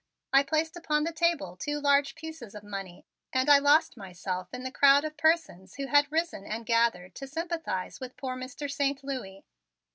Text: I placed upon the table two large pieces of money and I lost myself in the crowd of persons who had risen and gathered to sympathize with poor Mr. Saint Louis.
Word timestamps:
I 0.33 0.41
placed 0.41 0.75
upon 0.75 1.03
the 1.03 1.11
table 1.11 1.55
two 1.55 1.79
large 1.79 2.15
pieces 2.15 2.55
of 2.55 2.63
money 2.63 3.05
and 3.31 3.47
I 3.47 3.59
lost 3.59 3.95
myself 3.97 4.51
in 4.51 4.63
the 4.63 4.71
crowd 4.71 5.05
of 5.05 5.15
persons 5.15 5.75
who 5.75 5.85
had 5.85 6.11
risen 6.11 6.43
and 6.43 6.65
gathered 6.65 7.13
to 7.13 7.27
sympathize 7.27 7.99
with 7.99 8.17
poor 8.17 8.35
Mr. 8.35 8.67
Saint 8.67 9.03
Louis. 9.03 9.45